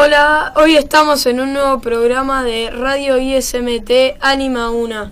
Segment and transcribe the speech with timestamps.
[0.00, 5.10] Hola, hoy estamos en un nuevo programa de Radio ISMT Anima 1.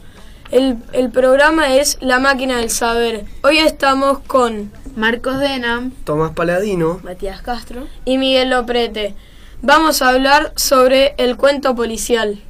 [0.53, 3.25] El, el programa es La Máquina del Saber.
[3.43, 7.89] Hoy estamos con Marcos Denham, Tomás Paladino, Matías Castro.
[8.05, 9.17] y Miguel Loprete.
[9.61, 12.41] Vamos a hablar sobre el cuento policial.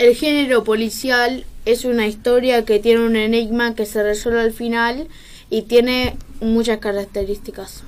[0.00, 5.06] El género policial es una historia que tiene un enigma que se resuelve al final
[5.48, 7.84] y tiene muchas características.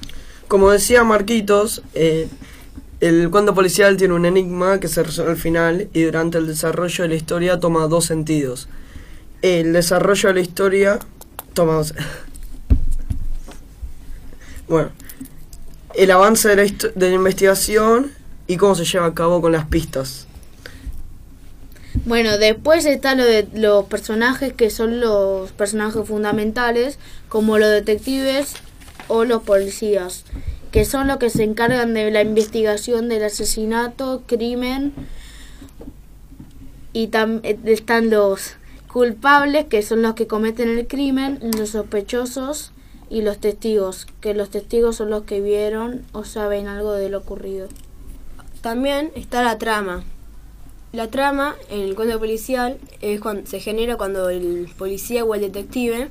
[0.46, 2.28] Como decía Marquitos, eh,
[3.04, 7.02] el cuento policial tiene un enigma que se resuelve al final y durante el desarrollo
[7.02, 8.66] de la historia toma dos sentidos.
[9.42, 10.98] El desarrollo de la historia
[11.52, 11.92] toma dos...
[14.68, 14.90] bueno,
[15.94, 18.10] el avance de la, de la investigación
[18.46, 20.26] y cómo se lleva a cabo con las pistas.
[22.06, 28.54] Bueno, después está lo de los personajes que son los personajes fundamentales, como los detectives
[29.08, 30.24] o los policías,
[30.74, 34.92] que son los que se encargan de la investigación del asesinato, crimen,
[36.92, 38.56] y también están los
[38.92, 42.72] culpables, que son los que cometen el crimen, los sospechosos
[43.08, 47.18] y los testigos, que los testigos son los que vieron o saben algo de lo
[47.18, 47.68] ocurrido.
[48.60, 50.02] También está la trama.
[50.90, 55.42] La trama en el cuento policial es cuando, se genera cuando el policía o el
[55.42, 56.10] detective,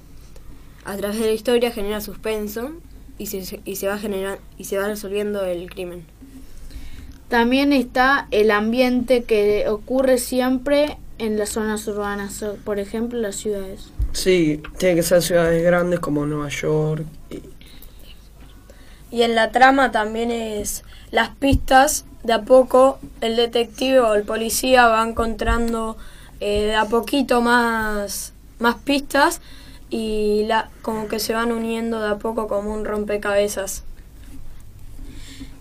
[0.85, 2.71] a través de la historia, genera suspenso
[3.17, 6.05] y se, y se va generar, y se va resolviendo el crimen.
[7.29, 13.85] También está el ambiente que ocurre siempre en las zonas urbanas, por ejemplo, las ciudades.
[14.11, 17.05] Sí, tiene que ser ciudades grandes como Nueva York.
[17.31, 17.41] y-
[19.15, 22.05] Y en la trama también es las pistas.
[22.23, 25.97] De a poco el detective o el policía va encontrando
[26.39, 29.41] eh, de a poquito más, más pistas
[29.93, 33.83] y la, como que se van uniendo de a poco como un rompecabezas.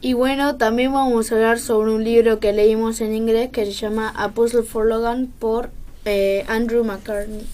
[0.00, 3.72] Y bueno, también vamos a hablar sobre un libro que leímos en inglés que se
[3.72, 5.68] llama A Puzzle for Logan por
[6.06, 7.46] eh, Andrew McCartney.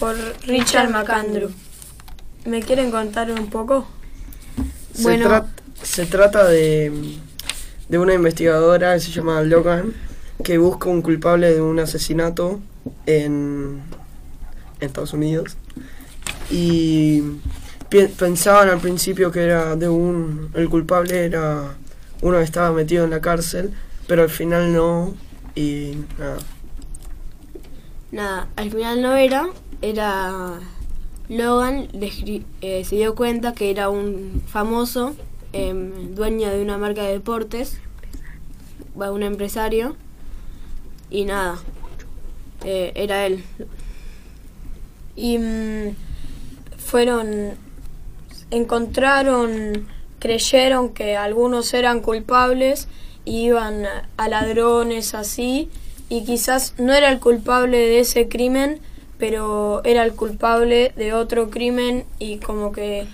[0.00, 1.50] Por Richard McAndrew.
[2.46, 3.86] ¿Me quieren contar un poco?
[4.94, 5.46] Se, Bueno.
[5.82, 6.90] se trata de,
[7.90, 9.92] de una investigadora que se llama Logan
[10.42, 12.60] que busca un culpable de un asesinato
[13.04, 13.82] en,
[14.82, 15.56] en Estados Unidos
[16.50, 17.22] y
[18.18, 21.74] pensaban al principio que era de un el culpable era
[22.20, 23.72] uno que estaba metido en la cárcel
[24.06, 25.14] pero al final no
[25.54, 26.38] y nada
[28.12, 29.48] Nada, al final no era,
[29.80, 30.60] era
[31.30, 35.16] Logan eh, se dio cuenta que era un famoso
[35.54, 37.78] em, dueño de una marca de deportes,
[39.00, 39.96] va, un empresario,
[41.08, 41.58] y nada,
[42.66, 43.42] eh, era él.
[45.16, 45.94] Y mm,
[46.76, 47.56] fueron,
[48.50, 49.86] encontraron,
[50.18, 52.88] creyeron que algunos eran culpables,
[53.24, 53.84] iban
[54.16, 55.70] a ladrones así,
[56.08, 58.80] y quizás no era el culpable de ese crimen,
[59.18, 63.06] pero era el culpable de otro crimen y como que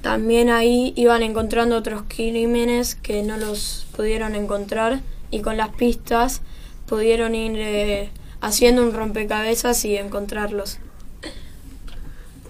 [0.00, 5.00] también ahí iban encontrando otros crímenes que no los pudieron encontrar
[5.30, 6.42] y con las pistas
[6.86, 8.10] pudieron ir eh,
[8.40, 10.78] haciendo un rompecabezas y encontrarlos.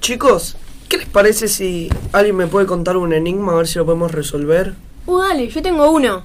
[0.02, 0.56] Chicos
[0.88, 4.12] ¿qué les parece si alguien me puede contar un enigma a ver si lo podemos
[4.12, 4.74] resolver?
[5.06, 6.22] Uh, dale, yo tengo uno.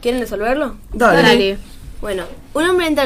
[0.00, 0.76] ¿Quieren resolverlo?
[0.92, 1.22] Dale.
[1.22, 1.58] Dale.
[2.00, 2.24] Bueno,
[2.54, 3.04] un hombre entra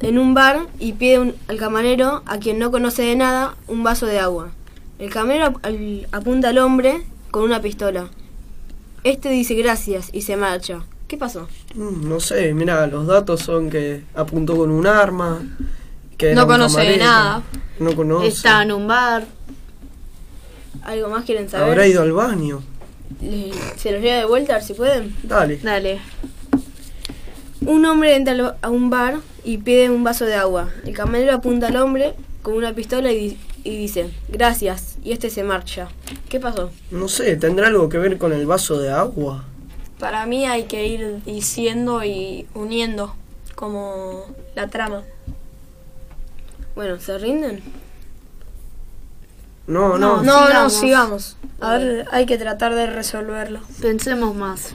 [0.00, 3.84] en un bar y pide un- al camarero, a quien no conoce de nada, un
[3.84, 4.50] vaso de agua.
[4.98, 8.08] El camarero ap- al- apunta al hombre con una pistola.
[9.04, 10.80] Este dice gracias y se marcha.
[11.06, 11.46] ¿Qué pasó?
[11.76, 15.42] Mm, No sé, mira, los datos son que apuntó con un arma,
[16.16, 17.42] que No conoce de nada.
[17.78, 18.28] No conoce.
[18.28, 19.24] Está en un bar.
[20.82, 21.68] ¿Algo más quieren saber?
[21.70, 22.62] Habrá ido al baño.
[23.76, 25.16] ¿Se los lleva de vuelta a ver si pueden?
[25.22, 25.58] Dale.
[25.62, 26.00] Dale.
[27.64, 30.70] Un hombre entra a un bar y pide un vaso de agua.
[30.84, 35.30] El camarero apunta al hombre con una pistola y, di- y dice gracias y este
[35.30, 35.88] se marcha.
[36.28, 36.70] ¿Qué pasó?
[36.90, 39.44] No sé, ¿tendrá algo que ver con el vaso de agua?
[39.98, 43.14] Para mí hay que ir diciendo y uniendo
[43.54, 45.02] como la trama.
[46.76, 47.62] Bueno, ¿se rinden?
[49.66, 50.22] No, no.
[50.22, 50.72] No, no, sigamos.
[50.74, 51.36] sigamos.
[51.60, 53.60] A ver, hay que tratar de resolverlo.
[53.80, 54.74] Pensemos más.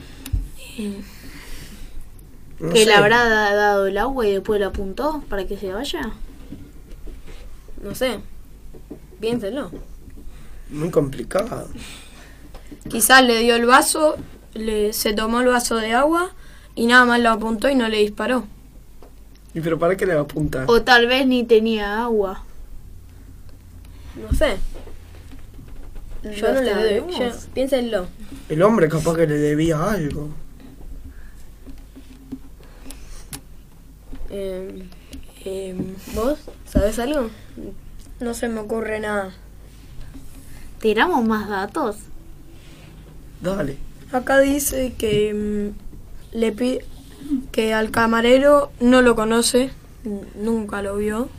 [2.59, 2.86] no ¿Que sé.
[2.88, 6.12] le habrá da- dado el agua y después lo apuntó para que se vaya?
[7.81, 8.19] No sé.
[9.19, 9.71] Piénsenlo.
[10.69, 11.68] Muy complicado.
[12.89, 14.15] Quizás le dio el vaso,
[14.54, 16.31] le, se tomó el vaso de agua
[16.75, 18.45] y nada más lo apuntó y no le disparó.
[19.53, 20.65] ¿Y pero para qué le va a apuntar?
[20.68, 22.44] O tal vez ni tenía agua.
[24.15, 24.57] No sé.
[26.24, 27.13] Yo no, le doy.
[27.18, 28.07] Yo, piénsenlo.
[28.48, 30.30] El hombre capaz que le debía algo.
[34.30, 34.86] Eh,
[36.15, 37.30] ¿Vos sabes algo?
[38.19, 39.33] No se me ocurre nada.
[40.80, 41.97] ¿Tiramos más datos?
[43.42, 43.77] Dale.
[44.12, 45.74] Acá dice que em,
[46.31, 46.86] le pide
[47.51, 49.71] que al camarero no lo conoce,
[50.36, 51.30] nunca lo vio.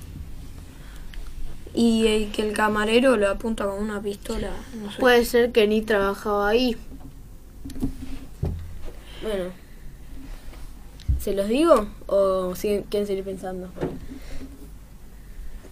[1.75, 4.50] Y eh, que el camarero le apunta con una pistola.
[4.82, 4.99] No sé.
[5.00, 6.76] Puede ser que ni trabajaba ahí.
[9.23, 9.44] Bueno.
[11.20, 13.69] ¿Se los digo o siguen- quieren seguir pensando?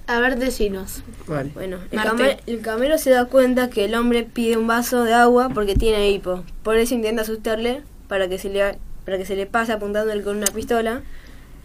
[0.07, 1.03] A ver, decinos.
[1.27, 1.51] Vale.
[1.55, 5.13] Bueno, el, cama- el camero se da cuenta que el hombre pide un vaso de
[5.13, 6.45] agua porque tiene hipo.
[6.63, 8.79] Por eso intenta asustarle para que se le,
[9.11, 11.03] para que se le pase apuntándole con una pistola.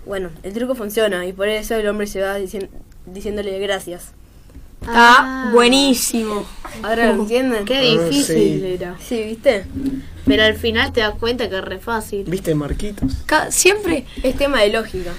[0.08, 2.70] Bueno, el truco funciona y por eso el hombre se va dicien-
[3.06, 4.14] diciéndole gracias.
[4.82, 6.44] Está Ah, buenísimo.
[6.82, 7.66] ¿Ahora lo entienden?
[7.66, 8.66] Qué Ah, difícil sí.
[8.66, 8.96] era.
[9.00, 9.66] Sí, ¿viste?
[10.26, 12.24] Pero al final te das cuenta que es re fácil.
[12.26, 13.14] ¿Viste Marquitos?
[13.28, 15.12] Ca- siempre, Es tema de lógica.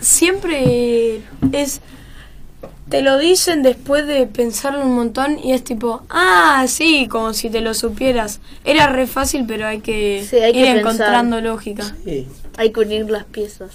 [0.00, 1.20] siempre
[1.52, 1.80] es.
[2.88, 7.50] Te lo dicen después de pensarlo un montón y es tipo, ah, sí, como si
[7.50, 8.40] te lo supieras.
[8.64, 10.80] Era re fácil, pero hay que Sí, hay que ir pensar.
[10.80, 11.84] encontrando lógica.
[12.04, 12.26] Sí.
[12.56, 13.72] Hay que unir las piezas.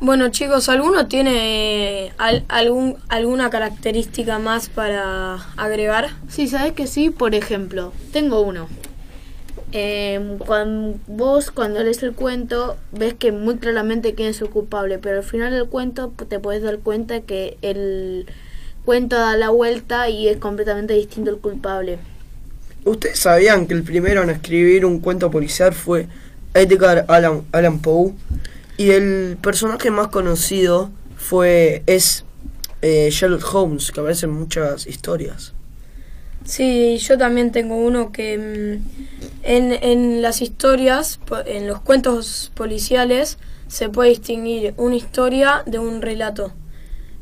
[0.00, 6.10] Bueno, chicos, ¿alguno tiene eh, al- algún, alguna característica más para agregar?
[6.28, 7.10] Sí, ¿sabes que sí?
[7.10, 8.66] Por ejemplo, tengo uno.
[9.72, 14.98] Eh, cuando, vos cuando lees el cuento ves que muy claramente quién es el culpable,
[14.98, 18.26] pero al final del cuento te puedes dar cuenta que el
[18.84, 21.98] cuento da la vuelta y es completamente distinto el culpable.
[22.84, 26.08] ¿Ustedes sabían que el primero en escribir un cuento policial fue
[26.52, 28.12] Edgar Allan, Allan Poe?
[28.76, 32.24] Y el personaje más conocido fue es
[32.82, 35.54] eh, Sherlock Holmes, que aparece en muchas historias.
[36.44, 43.38] Sí, yo también tengo uno que mm, en, en las historias, en los cuentos policiales,
[43.68, 46.52] se puede distinguir una historia de un relato.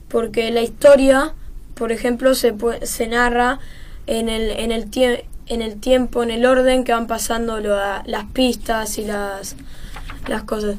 [0.08, 1.34] Porque la historia,
[1.75, 3.61] por ejemplo, se, pue- se narra
[4.06, 8.25] en el, en, el tie- en el tiempo, en el orden que van pasando las
[8.32, 9.56] pistas y las,
[10.28, 10.76] las cosas.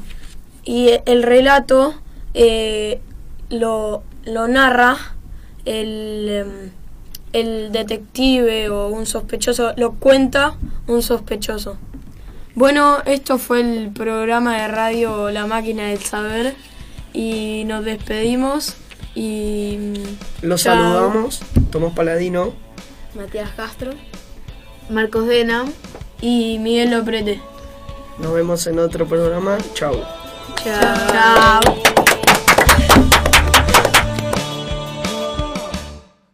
[0.64, 1.94] Y el relato
[2.34, 3.00] eh,
[3.50, 4.96] lo, lo narra
[5.64, 6.70] el, em,
[7.32, 10.54] el detective o un sospechoso, lo cuenta
[10.86, 11.76] un sospechoso.
[12.54, 16.54] Bueno, esto fue el programa de radio La Máquina del Saber
[17.14, 18.74] y nos despedimos
[19.14, 19.76] y...
[20.42, 20.74] mm, Los chao.
[20.76, 21.40] saludamos,
[21.70, 22.52] Tomás Paladino.
[23.14, 23.92] Matías Castro.
[24.90, 25.64] Marcos Dena.
[26.20, 27.40] Y Miguel Loprete.
[28.18, 29.58] Nos vemos en otro programa.
[29.74, 29.96] Chau.
[30.62, 31.60] Chao.